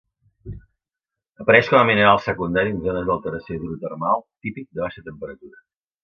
Apareix 1.43 1.67
com 1.73 1.79
a 1.79 1.83
mineral 1.89 2.21
secundari 2.27 2.73
en 2.75 2.79
zones 2.85 3.05
d'alteració 3.09 3.57
hidrotermal, 3.57 4.23
típic 4.47 4.67
de 4.79 4.83
baixa 4.87 5.05
temperatura. 5.11 5.61